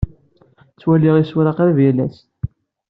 [0.71, 2.17] Ttwaliɣ isura qrib yal ass.